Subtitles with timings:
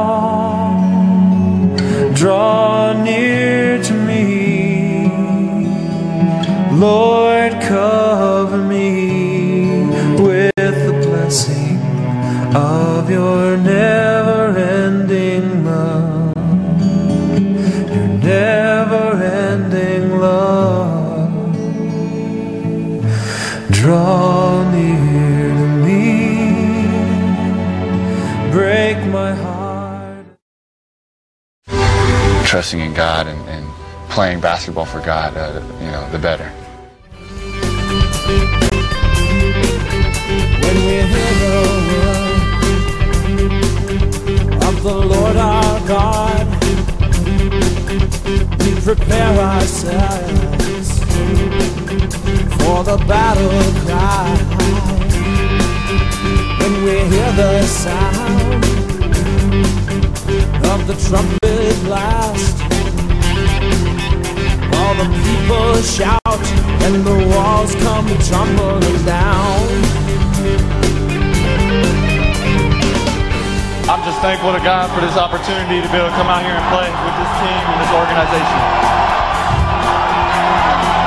[34.14, 36.48] playing basketball for God, uh, you know, the better.
[40.62, 41.54] when we hear the
[41.90, 42.14] word
[44.64, 46.46] of the Lord our God,
[48.60, 51.00] we prepare ourselves
[52.60, 54.30] for the battle cry.
[56.60, 58.64] When we hear the sound
[60.72, 62.73] of the trumpet blast,
[64.84, 66.44] all the people shout
[66.84, 69.64] and the walls come tumbling down.
[73.88, 76.56] I'm just thankful to God for this opportunity to be able to come out here
[76.56, 78.60] and play with this team and this organization.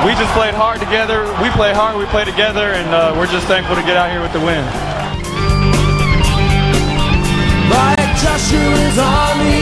[0.05, 1.25] We just played hard together.
[1.41, 1.97] We play hard.
[1.97, 4.61] We play together, and uh, we're just thankful to get out here with the win.
[7.73, 9.56] Like Joshua's army,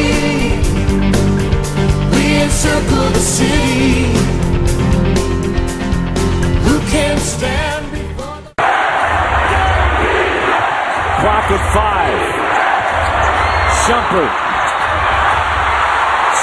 [2.55, 4.15] we encircle the city.
[6.63, 8.53] Who can stand before the
[11.19, 12.21] Clock at five.
[13.83, 14.33] Shumpert.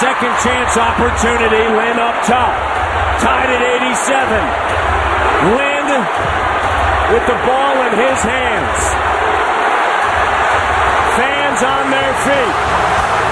[0.00, 1.64] Second chance opportunity.
[1.78, 2.54] Lynn up top.
[3.20, 4.44] Tied at 87.
[5.56, 5.88] Lynn
[7.12, 8.80] with the ball in his hands.
[11.16, 13.31] Fans on their feet.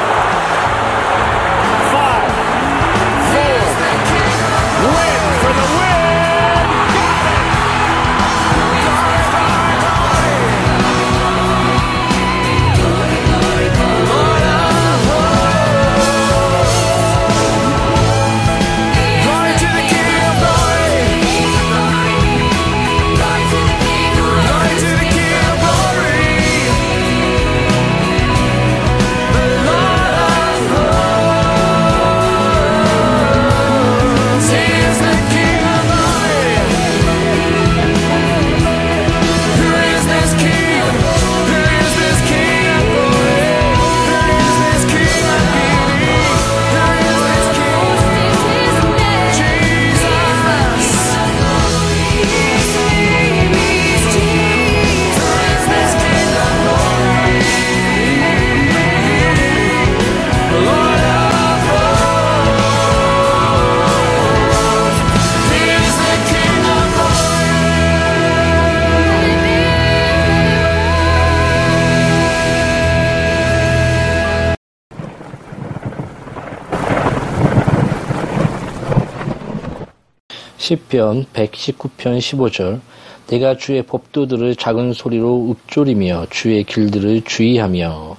[80.71, 82.81] 10편 119편 15절
[83.27, 88.17] 내가 주의 법도들을 작은 소리로 읊조리며 주의 길들을 주의하며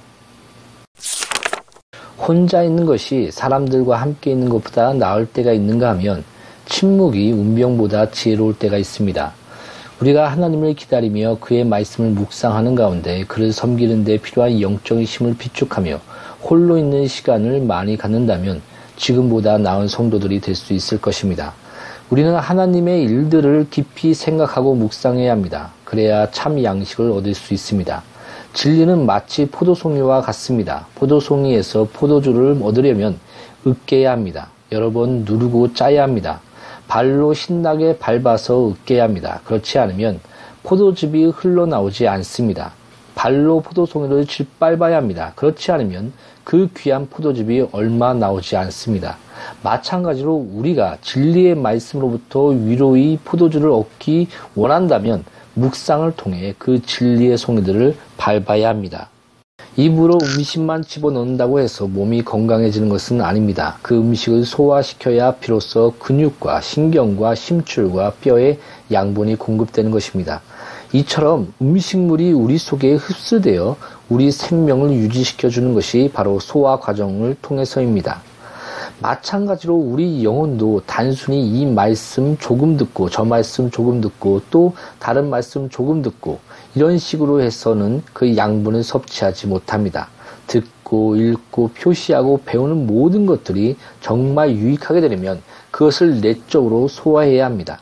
[2.18, 6.24] 혼자 있는 것이 사람들과 함께 있는 것보다 나을 때가 있는가 하면
[6.66, 9.32] 침묵이 운명보다 지혜로울 때가 있습니다.
[10.00, 16.00] 우리가 하나님을 기다리며 그의 말씀을 묵상하는 가운데 그를 섬기는 데 필요한 영적인 힘을 비축하며
[16.42, 18.62] 홀로 있는 시간을 많이 갖는다면
[18.96, 21.54] 지금보다 나은 성도들이 될 수 있을 것입니다.
[22.12, 25.70] 우리는 하나님의 일들을 깊이 생각하고 묵상해야 합니다.
[25.86, 28.02] 그래야 참 양식을 얻을 수 있습니다.
[28.52, 30.86] 진리는 마치 포도송이와 같습니다.
[30.96, 33.18] 포도송이에서 포도주를 얻으려면
[33.66, 34.50] 으깨야 합니다.
[34.72, 36.42] 여러 번 누르고 짜야 합니다.
[36.86, 39.40] 발로 신나게 밟아서 으깨야 합니다.
[39.46, 40.20] 그렇지 않으면
[40.64, 42.72] 포도즙이 흘러나오지 않습니다.
[43.14, 45.32] 발로 포도송이를 짓밟아야 합니다.
[45.34, 46.12] 그렇지 않으면
[46.44, 49.16] 그 귀한 포도즙이 얼마 나오지 않습니다.
[49.62, 55.24] 마찬가지로 우리가 진리의 말씀으로부터 위로의 포도주를 얻기 원한다면
[55.54, 59.08] 묵상을 통해 그 진리의 송이들을 밟아야 합니다.
[59.76, 63.78] 입으로 음식만 집어넣는다고 해서 몸이 건강해지는 것은 아닙니다.
[63.80, 68.58] 그 음식을 소화시켜야 비로소 근육과 신경과 심줄과 뼈에
[68.90, 70.42] 양분이 공급되는 것입니다.
[70.92, 73.76] 이처럼 음식물이 우리 속에 흡수되어
[74.10, 78.20] 우리 생명을 유지시켜 주는 것이 바로 소화 과정을 통해서입니다.
[79.02, 85.68] 마찬가지로 우리 영혼도 단순히 이 말씀 조금 듣고 저 말씀 조금 듣고 또 다른 말씀
[85.68, 86.38] 조금 듣고
[86.76, 90.08] 이런 식으로 해서는 그 양분을 섭취하지 못합니다.
[90.46, 97.80] 듣고 읽고 표시하고 배우는 모든 것들이 정말 유익하게 되려면 그것을 내적으로 소화해야 합니다.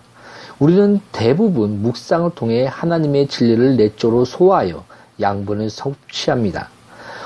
[0.59, 4.85] 우리는 대부분 묵상을 통해 하나님의 진리를 내적으로 소화하여
[5.21, 6.71] 양분을 섭취합니다.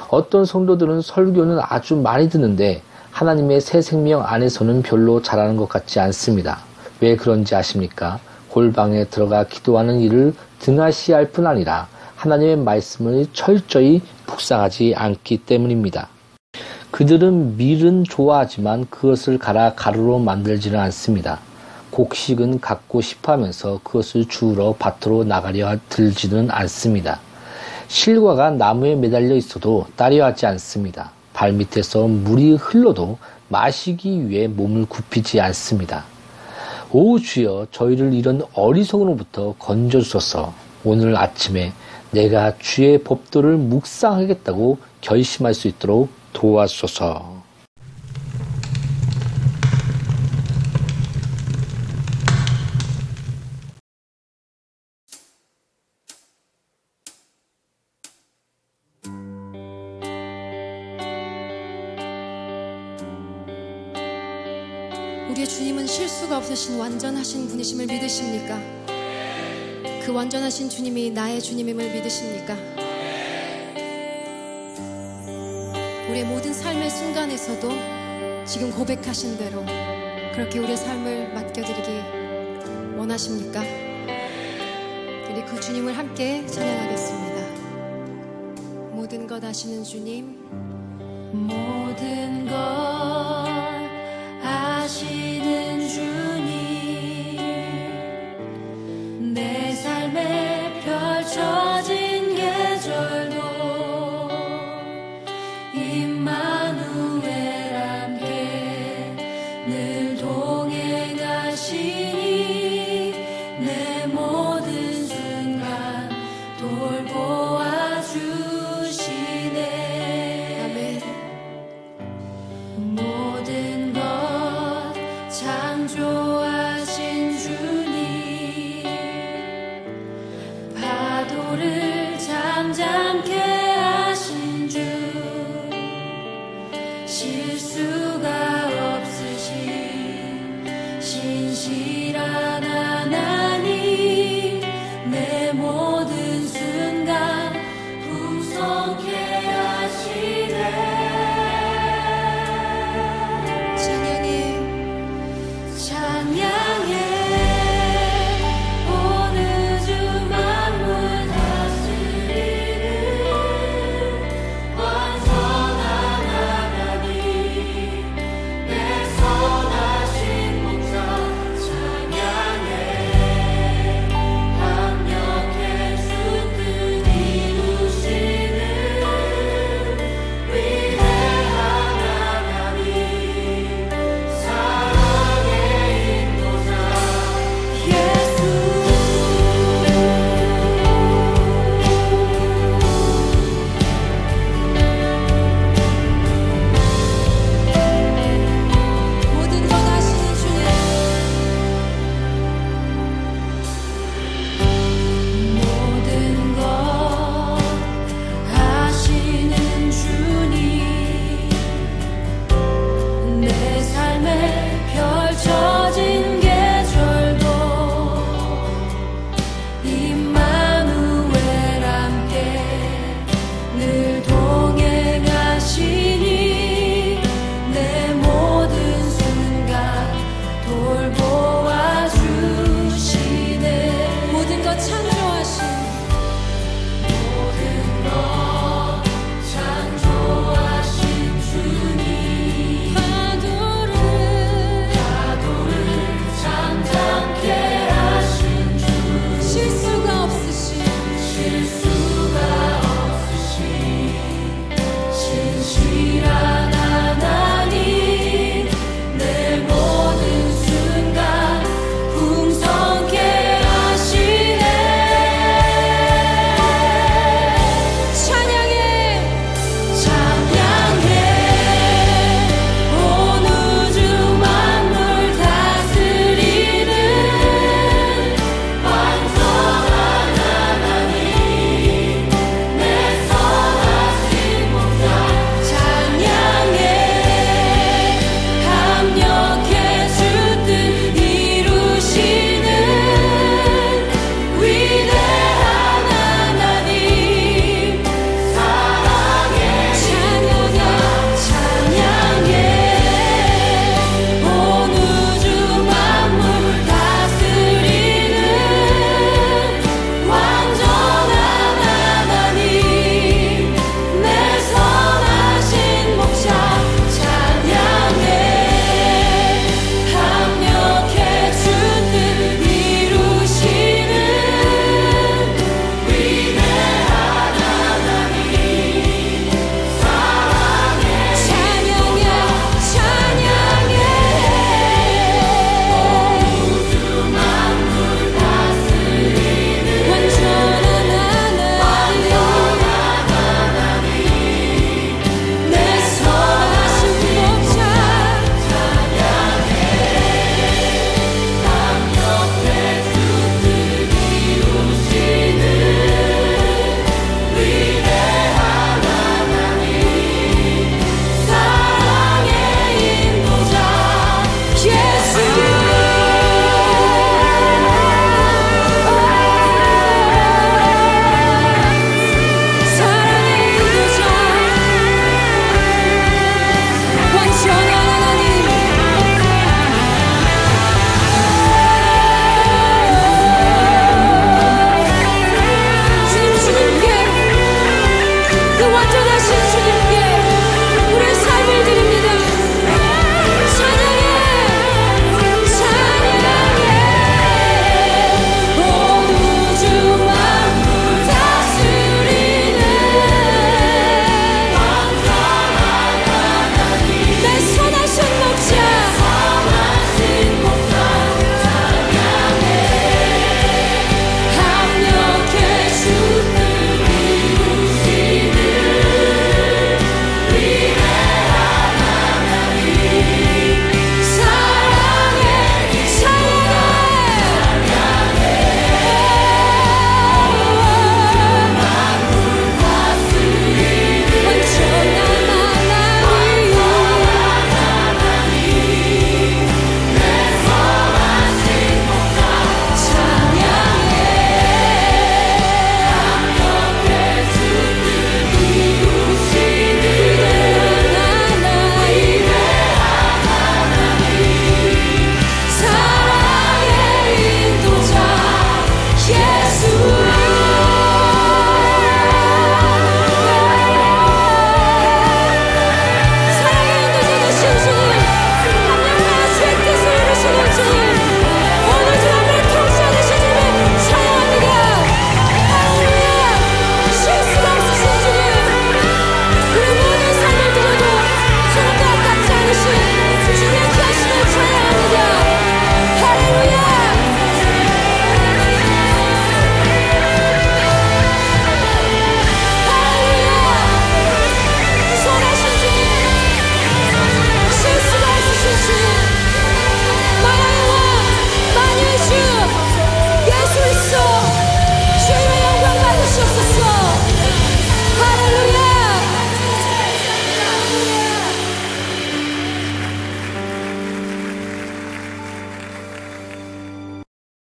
[0.08, 2.82] 어떤 성도들은 설교는 아주 많이 듣는데
[3.14, 6.58] 하나님의 새 생명 안에서는 별로 잘하는 것 같지 않습니다.
[7.00, 8.18] 왜 그런지 아십니까?
[8.48, 16.08] 골방에 들어가 기도하는 일을 등하시할 뿐 아니라 하나님의 말씀을 철저히 묵상하지 않기 때문입니다.
[16.90, 21.38] 그들은 밀은 좋아하지만 그것을 갈아 가루로 만들지는 않습니다.
[21.92, 27.20] 곡식은 갖고 싶어 하면서 그것을 주우러 밭으로 나가려 들지는 않습니다.
[27.86, 31.12] 실과가 나무에 매달려 있어도 따려 하지 않습니다.
[31.34, 36.04] 발밑에서 물이 흘러도 마시기 위해 몸을 굽히지 않습니다.
[36.90, 40.54] 오 주여 저희를 이런 어리석음으로부터 건져주소서
[40.84, 41.72] 오늘 아침에
[42.12, 47.33] 내가 주의 법도를 묵상하겠다고 결심할 수 있도록 도와주소서.
[65.30, 68.60] 우리의 주님은 실수가 없으신 완전하신 분이심을 믿으십니까?
[70.04, 72.54] 그 완전하신 주님이 나의 주님임을 믿으십니까?
[76.10, 77.68] 우리의 모든 삶의 순간에서도
[78.44, 79.64] 지금 고백하신 대로
[80.34, 83.62] 그렇게 우리의 삶을 맡겨드리기 원하십니까?
[85.30, 87.34] 우리 그 주님을 함께 찬양하겠습니다.
[88.92, 90.36] 모든 것 아시는 주님,
[91.32, 92.83] 모든 것